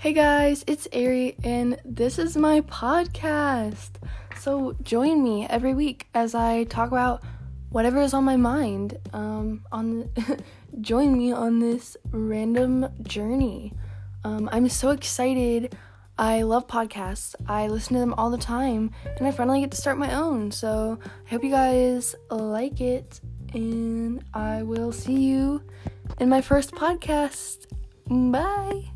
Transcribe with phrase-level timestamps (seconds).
[0.00, 3.90] Hey guys, it's Ari, and this is my podcast.
[4.38, 7.20] So join me every week as I talk about
[7.70, 8.96] whatever is on my mind.
[9.12, 10.08] Um, on
[10.80, 13.72] join me on this random journey.
[14.22, 15.76] Um, I'm so excited.
[16.16, 17.34] I love podcasts.
[17.48, 20.52] I listen to them all the time, and I finally get to start my own.
[20.52, 23.20] So I hope you guys like it,
[23.52, 25.60] and I will see you
[26.20, 27.66] in my first podcast.
[28.06, 28.92] Bye.